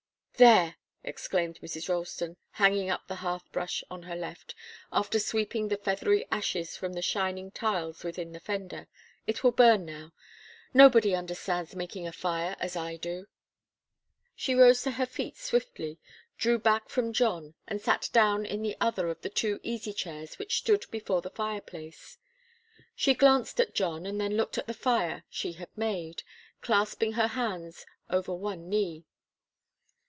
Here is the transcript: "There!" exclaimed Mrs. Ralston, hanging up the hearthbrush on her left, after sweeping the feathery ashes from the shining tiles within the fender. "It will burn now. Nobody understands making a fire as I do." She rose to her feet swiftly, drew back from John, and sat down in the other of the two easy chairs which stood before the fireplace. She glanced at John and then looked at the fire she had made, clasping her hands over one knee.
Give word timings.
"There!" 0.37 0.77
exclaimed 1.03 1.59
Mrs. 1.61 1.87
Ralston, 1.87 2.35
hanging 2.53 2.89
up 2.89 3.05
the 3.07 3.17
hearthbrush 3.17 3.83
on 3.91 4.01
her 4.01 4.15
left, 4.15 4.55
after 4.91 5.19
sweeping 5.19 5.67
the 5.67 5.77
feathery 5.77 6.25
ashes 6.31 6.75
from 6.75 6.93
the 6.93 7.01
shining 7.03 7.51
tiles 7.51 8.03
within 8.03 8.31
the 8.31 8.39
fender. 8.39 8.87
"It 9.27 9.43
will 9.43 9.51
burn 9.51 9.85
now. 9.85 10.13
Nobody 10.73 11.13
understands 11.13 11.75
making 11.75 12.07
a 12.07 12.11
fire 12.11 12.55
as 12.59 12.75
I 12.75 12.95
do." 12.97 13.27
She 14.35 14.55
rose 14.55 14.81
to 14.81 14.89
her 14.93 15.05
feet 15.05 15.37
swiftly, 15.37 15.99
drew 16.39 16.57
back 16.57 16.89
from 16.89 17.13
John, 17.13 17.53
and 17.67 17.79
sat 17.79 18.09
down 18.11 18.43
in 18.43 18.63
the 18.63 18.75
other 18.81 19.09
of 19.09 19.21
the 19.21 19.29
two 19.29 19.59
easy 19.61 19.93
chairs 19.93 20.39
which 20.39 20.57
stood 20.57 20.89
before 20.89 21.21
the 21.21 21.29
fireplace. 21.29 22.17
She 22.95 23.13
glanced 23.13 23.59
at 23.59 23.75
John 23.75 24.07
and 24.07 24.19
then 24.19 24.35
looked 24.37 24.57
at 24.57 24.65
the 24.65 24.73
fire 24.73 25.23
she 25.29 25.51
had 25.51 25.69
made, 25.77 26.23
clasping 26.61 27.11
her 27.11 27.27
hands 27.27 27.85
over 28.09 28.33
one 28.33 28.67
knee. 28.67 29.05